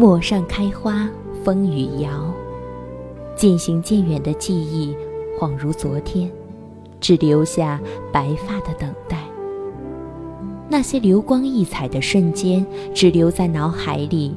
[0.00, 1.06] 陌上开花，
[1.44, 2.32] 风雨摇。
[3.36, 4.96] 渐行渐远的记忆，
[5.38, 6.32] 恍如昨天，
[7.00, 7.78] 只留下
[8.10, 9.18] 白发的等待。
[10.70, 14.34] 那些流光溢彩的瞬间，只留在脑海里，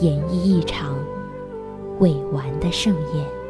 [0.00, 0.96] 演绎一场
[2.00, 3.41] 未完的盛宴。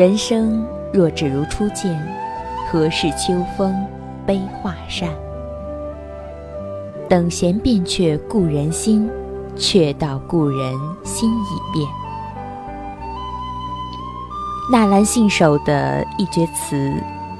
[0.00, 1.94] 人生若只如初见，
[2.72, 3.86] 何事秋风
[4.24, 5.10] 悲画扇？
[7.06, 9.10] 等闲变却故人心，
[9.56, 10.72] 却道故人
[11.04, 11.86] 心已变。
[14.72, 16.94] 纳兰性守的一阙词，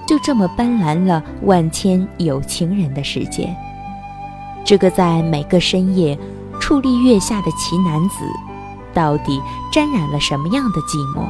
[0.06, 3.48] 就这么斑斓了万千有情人的世界。
[4.67, 6.14] 这个在每个深夜
[6.61, 8.17] 矗立月下的奇男子，
[8.92, 9.41] 到底
[9.72, 11.24] 沾染了什么样的寂寞？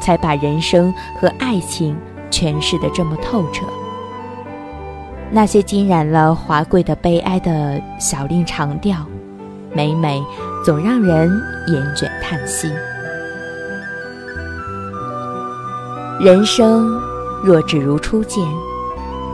[0.00, 1.96] 才把人生和爱情
[2.30, 3.64] 诠释的这么透彻。
[5.30, 8.96] 那些浸染了华贵的悲哀的小令长调，
[9.72, 10.20] 每每
[10.64, 11.30] 总让人
[11.68, 12.68] 眼卷叹息。
[16.18, 17.00] 人生
[17.44, 18.44] 若只如初见，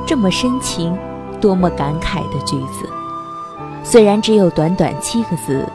[0.07, 0.97] 这么深情、
[1.41, 2.89] 多么感慨的句子，
[3.83, 5.67] 虽然只有短短七个字，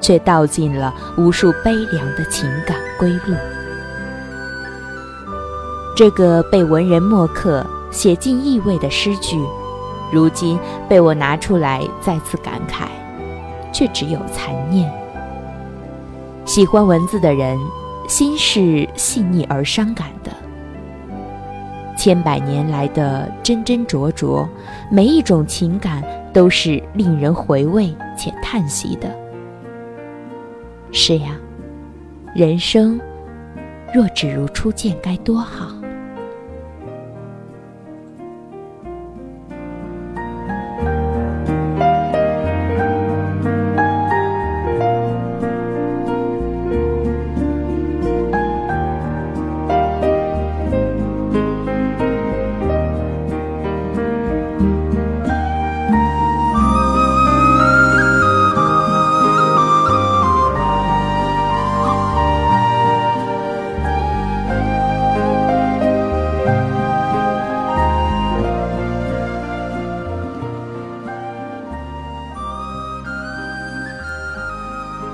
[0.00, 3.34] 却道尽了无数悲凉的情感归路。
[5.98, 9.36] 这个被文人墨客写尽意味的诗句，
[10.12, 10.56] 如今
[10.88, 12.86] 被我拿出来再次感慨，
[13.72, 14.88] 却只有残念。
[16.44, 17.58] 喜欢文字的人，
[18.06, 20.30] 心是细腻而伤感的。
[21.96, 24.48] 千百年来的真真灼灼，
[24.92, 26.00] 每一种情感
[26.32, 29.12] 都是令人回味且叹息的。
[30.92, 31.36] 是呀，
[32.36, 33.00] 人生
[33.92, 35.72] 若只如初见，该多好。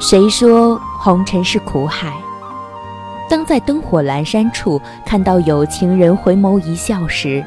[0.06, 2.12] 谁说红尘是苦海？
[3.26, 7.42] 当在灯火阑珊处看到有情人回眸一笑时，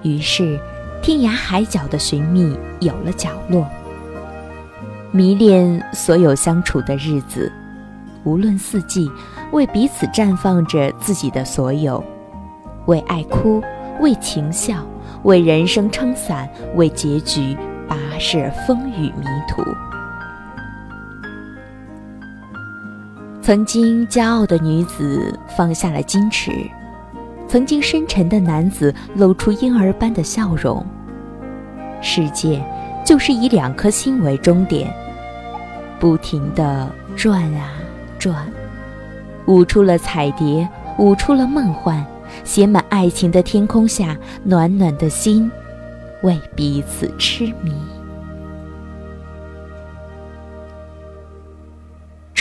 [0.00, 0.58] 于是
[1.02, 3.66] 天涯海角的寻觅有了角落。
[5.10, 7.52] 迷恋所有相处的日子，
[8.24, 9.12] 无论四季，
[9.52, 12.02] 为彼此绽放着自己的所有，
[12.86, 13.62] 为爱哭，
[14.00, 14.76] 为情笑，
[15.24, 17.54] 为人生撑伞，为结局
[17.86, 19.62] 跋涉风雨迷途。
[23.44, 26.50] 曾经骄傲的女子放下了矜持，
[27.46, 30.82] 曾经深沉的男子露出婴儿般的笑容。
[32.00, 32.64] 世界
[33.04, 34.90] 就是以两颗心为终点，
[36.00, 37.72] 不停地转啊
[38.18, 38.50] 转，
[39.44, 40.66] 舞出了彩蝶，
[40.96, 42.02] 舞出了梦幻，
[42.44, 45.52] 写满爱情的天空下，暖暖的心
[46.22, 47.74] 为彼此痴迷。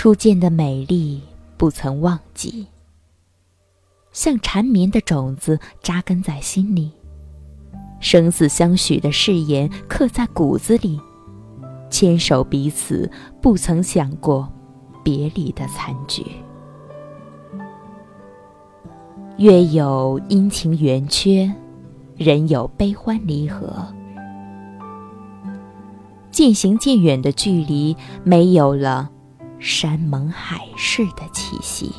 [0.03, 1.21] 初见的美丽
[1.55, 2.67] 不曾忘记，
[4.11, 6.91] 像缠绵的种子扎根在心里，
[8.01, 10.99] 生死相许的誓言刻在骨子里，
[11.89, 13.09] 牵手彼此
[13.41, 14.51] 不曾想过
[15.05, 16.25] 别离的残局。
[19.37, 21.49] 月有阴晴圆缺，
[22.17, 23.87] 人有悲欢离合，
[26.29, 27.95] 渐行渐远的距离
[28.25, 29.09] 没有了。
[29.63, 31.95] 山盟海誓的气息。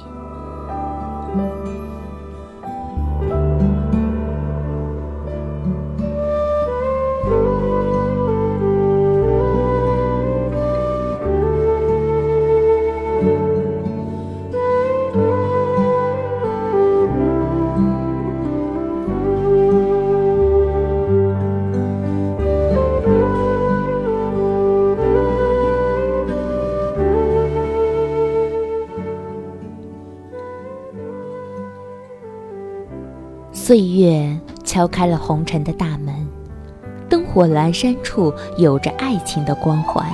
[33.75, 36.15] 岁月敲开了红尘的大门，
[37.09, 40.06] 灯火阑珊处有着爱情的光环。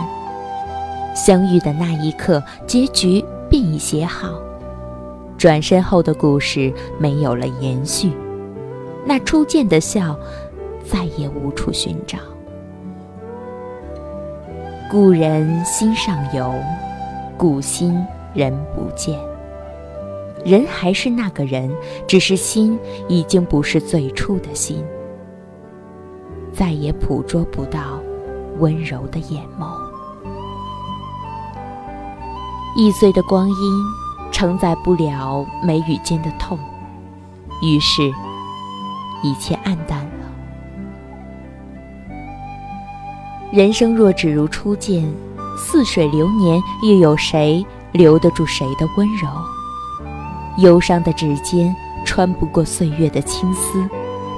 [1.14, 4.30] 相遇的那一刻，结局便已写好。
[5.36, 8.10] 转身后的故事没有了延续，
[9.04, 10.18] 那初见的笑，
[10.90, 12.16] 再也无处寻找。
[14.90, 16.50] 故人心上游，
[17.36, 18.02] 故心
[18.32, 19.29] 人不见。
[20.44, 21.70] 人还是那个人，
[22.06, 22.78] 只是心
[23.08, 24.84] 已经不是最初的心，
[26.52, 28.00] 再也捕捉不到
[28.58, 29.68] 温柔的眼眸。
[32.76, 33.54] 易碎的光阴
[34.30, 36.58] 承载不了眉宇间的痛，
[37.62, 38.02] 于是，
[39.22, 40.10] 一切黯淡了。
[43.52, 45.12] 人生若只如初见，
[45.58, 49.28] 似水流年，又有谁留得住谁的温柔？
[50.58, 51.74] 忧伤的指尖
[52.04, 53.82] 穿不过岁月的青丝，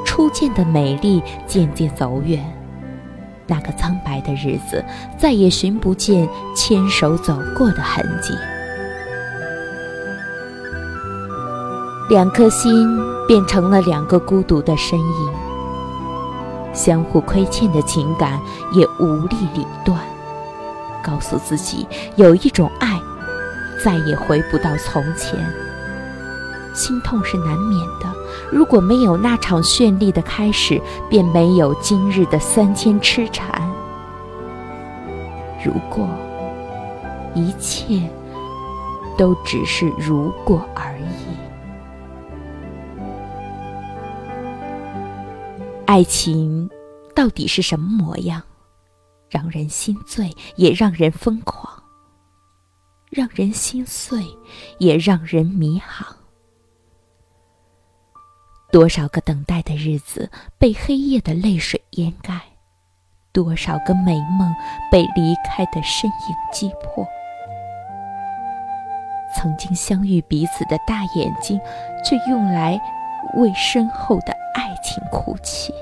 [0.05, 2.45] 初见的美丽渐渐走远，
[3.47, 4.85] 那个苍白的日子
[5.19, 8.33] 再也寻不见牵手走过的痕迹。
[12.11, 12.87] 两颗心
[13.27, 15.33] 变成了两个孤独的身影，
[16.75, 18.39] 相互亏欠的情感
[18.73, 19.99] 也无力理断。
[21.03, 21.87] 告诉自己，
[22.17, 23.01] 有一种爱，
[23.83, 25.39] 再也回不到从前。
[26.75, 28.15] 心痛是难免的，
[28.51, 33.63] 如果没有那场绚丽的开始，便没有今日的三千痴缠。
[35.65, 36.09] 如果
[37.35, 38.11] 一切
[39.17, 41.37] 都只是如果而已，
[45.87, 46.69] 爱情
[47.15, 48.43] 到底是什么模样？
[49.29, 51.71] 让人心醉，也让人疯狂；
[53.11, 54.27] 让人心碎，
[54.79, 56.17] 也让人迷航。
[58.73, 62.41] 多少个等待的日子被黑夜的泪水掩盖，
[63.31, 64.51] 多少个美梦
[64.91, 67.07] 被离开的身影击破。
[69.37, 71.61] 曾经相遇彼此的大眼睛，
[72.03, 72.81] 却用来
[73.35, 75.75] 为身后的爱情哭泣。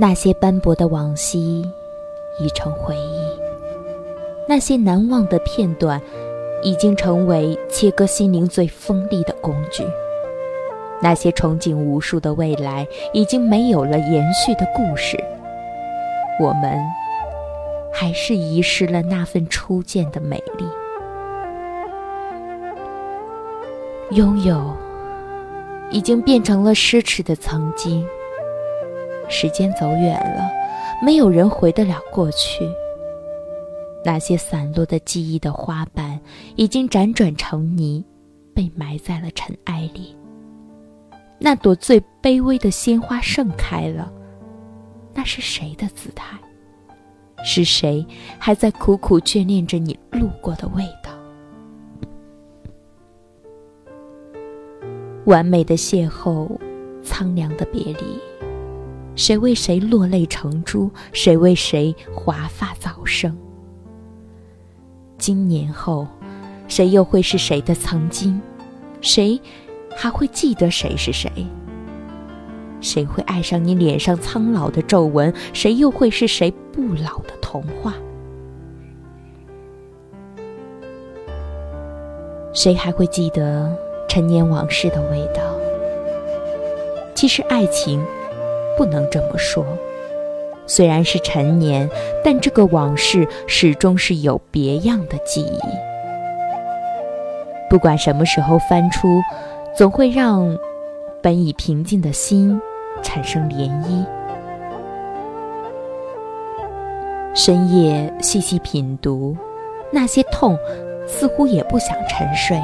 [0.00, 1.68] 那些斑驳的往昔
[2.38, 3.36] 已成回忆，
[4.48, 6.00] 那些难忘的片段
[6.62, 9.82] 已经成为切割心灵最锋利的工具。
[11.02, 15.18] 那些憧憬无数的未来已经没有了延续的故事。
[16.40, 16.80] 我们
[17.92, 20.64] 还是遗失了那份初见的美丽。
[24.16, 24.72] 拥有
[25.90, 28.06] 已经变成了奢侈的曾经。
[29.28, 30.50] 时间走远了，
[31.02, 32.68] 没有人回得了过去。
[34.04, 36.18] 那些散落的记忆的花瓣，
[36.56, 38.04] 已经辗转成泥，
[38.54, 40.16] 被埋在了尘埃里。
[41.38, 44.10] 那朵最卑微的鲜花盛开了，
[45.14, 46.38] 那是谁的姿态？
[47.44, 48.04] 是谁
[48.38, 51.12] 还在苦苦眷恋着你路过的味道？
[55.26, 56.48] 完美的邂逅，
[57.02, 58.27] 苍凉的别离。
[59.18, 60.88] 谁为谁落泪成珠？
[61.12, 63.36] 谁为谁华发早生？
[65.18, 66.06] 今年后，
[66.68, 68.40] 谁又会是谁的曾经？
[69.00, 69.38] 谁
[69.96, 71.28] 还会记得谁是谁？
[72.80, 75.34] 谁会爱上你脸上苍老的皱纹？
[75.52, 77.94] 谁又会是谁不老的童话？
[82.54, 83.76] 谁还会记得
[84.08, 85.42] 陈年往事的味道？
[87.16, 88.00] 其实，爱情。
[88.78, 89.66] 不能这么说，
[90.66, 91.90] 虽然是陈年，
[92.24, 95.60] 但这个往事始终是有别样的记忆。
[97.68, 99.20] 不管什么时候翻出，
[99.74, 100.56] 总会让
[101.20, 102.58] 本已平静的心
[103.02, 104.06] 产生涟漪。
[107.34, 109.36] 深夜细细品读，
[109.90, 110.56] 那些痛，
[111.06, 112.56] 似乎也不想沉睡。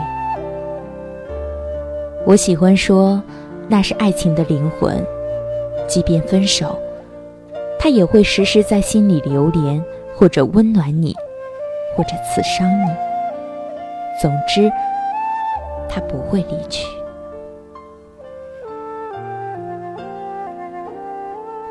[2.24, 3.20] 我喜欢说，
[3.68, 5.04] 那是爱情的灵魂。
[5.86, 6.78] 即便分手，
[7.78, 9.82] 他也会时时在心里流连，
[10.16, 11.14] 或者温暖你，
[11.96, 12.90] 或者刺伤你。
[14.20, 14.70] 总之，
[15.88, 16.86] 他不会离去。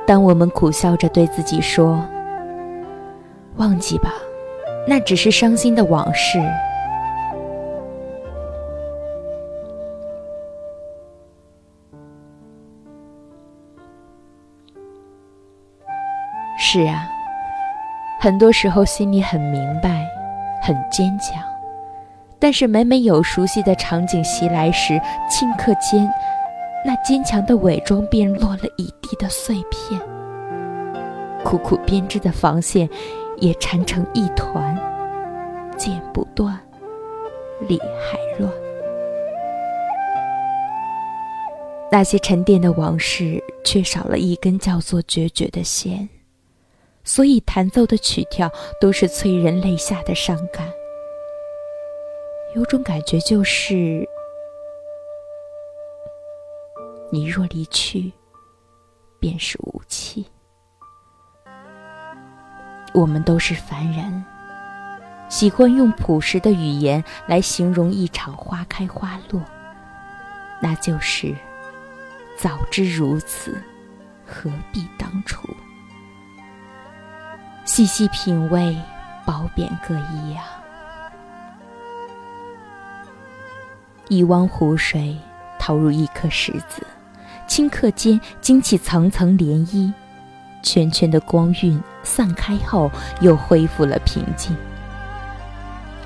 [0.06, 2.00] 当我们苦笑着对自己说
[3.56, 4.14] ：“忘记吧，
[4.86, 6.40] 那只是伤心的往事。”
[16.66, 17.06] 是啊，
[18.22, 20.08] 很多时候心里很明白，
[20.62, 21.44] 很坚强，
[22.40, 24.94] 但是每每有熟悉的场景袭来时，
[25.30, 26.10] 顷刻间。
[26.86, 30.00] 那坚强的伪装便落了一地的碎片，
[31.44, 32.90] 苦苦编织的防线
[33.38, 34.76] 也缠成一团，
[35.78, 36.58] 剪不断，
[37.68, 38.52] 理还乱。
[41.92, 46.10] 那些沉淀的往事，缺少了一根叫做决绝的弦，
[47.04, 50.72] 所以弹奏的曲调都是催人泪下的伤感。
[52.56, 54.08] 有种感觉就是。
[57.12, 58.12] 你若离去，
[59.20, 60.26] 便是无期。
[62.92, 64.26] 我们都是凡人，
[65.30, 69.40] 喜欢用朴实的语言来形容一场花开花落，
[70.60, 71.36] 那就是
[72.36, 73.62] 早知如此，
[74.26, 75.48] 何必当初。
[77.66, 78.76] 细细品味，
[79.26, 80.44] 褒贬各异啊。
[84.10, 85.18] 一汪湖水
[85.58, 86.86] 投入一颗石子。
[87.48, 89.92] 顷刻间惊起层层涟漪，
[90.64, 92.90] 圈圈的光晕散开后
[93.22, 94.56] 又恢复了平静，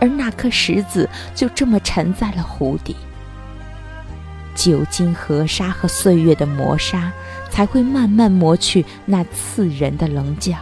[0.01, 2.95] 而那颗石子就这么沉在了湖底。
[4.55, 7.11] 久经河沙和岁月的磨砂，
[7.49, 10.57] 才会慢慢磨去那刺人的棱角，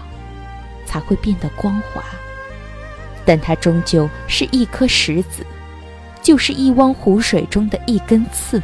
[0.96, 2.02] 才会变得光滑。
[3.26, 5.46] 但它终究是一颗石子，
[6.22, 8.62] 就是一汪湖水中的一根刺。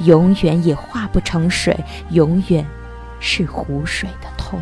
[0.00, 1.78] 永远也化不成水，
[2.10, 2.66] 永远
[3.18, 4.60] 是湖水的痛。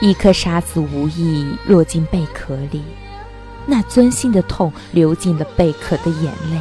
[0.00, 2.82] 一颗沙子无意落进贝壳里，
[3.66, 6.58] 那钻心的痛流进了贝壳的眼泪。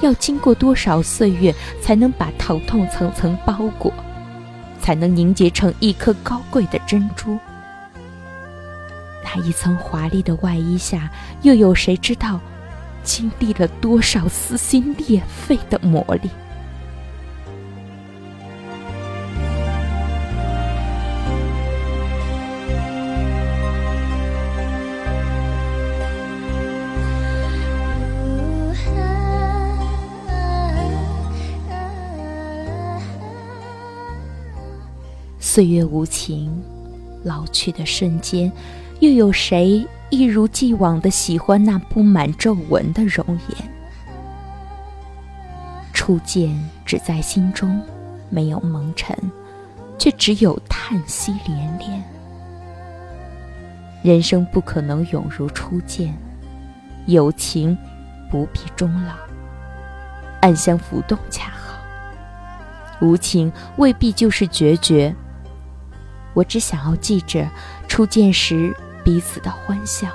[0.00, 3.92] 要经过多少岁月，才能把疼痛层层包裹，
[4.82, 7.38] 才能凝结成一颗高贵的珍珠？
[9.24, 11.08] 那一层华丽的外衣下，
[11.42, 12.40] 又有谁知道？
[13.04, 16.28] 经历了多少撕心裂肺的磨砺？
[35.54, 36.64] 岁月无情，
[37.24, 38.50] 老去的瞬间，
[39.00, 39.86] 又有谁？
[40.08, 43.70] 一如既往的喜欢那布满皱纹的容颜，
[45.92, 47.78] 初见只在心中，
[48.30, 49.14] 没有蒙尘，
[49.98, 52.02] 却只有叹息连连。
[54.02, 56.16] 人生不可能永如初见，
[57.04, 57.76] 有情
[58.30, 59.12] 不必终老，
[60.40, 61.74] 暗香浮动恰好。
[63.02, 65.14] 无情未必就是决绝。
[66.34, 67.48] 我只想要记着
[67.88, 68.74] 初见时。
[69.04, 70.06] 彼此的欢笑，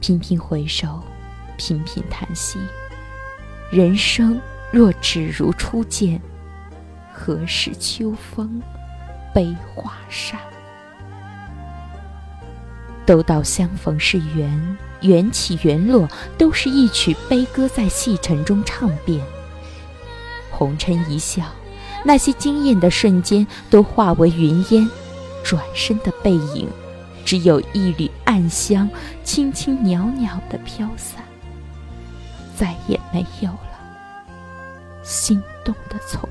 [0.00, 1.00] 频频回首，
[1.56, 2.58] 频频叹息。
[3.70, 4.40] 人生
[4.72, 6.20] 若只如初见，
[7.14, 8.60] 何事秋风
[9.32, 10.40] 悲画扇？
[13.06, 19.24] 都道相逢是缘，缘起缘落，都是一曲悲歌在细尘中唱遍。
[20.50, 21.44] 红尘一笑，
[22.04, 24.88] 那些惊艳的瞬间都化为云烟。
[25.42, 26.68] 转身的背影，
[27.24, 28.86] 只有一缕暗香，
[29.24, 31.24] 轻轻袅袅的飘散，
[32.54, 36.28] 再也没有了心动的从。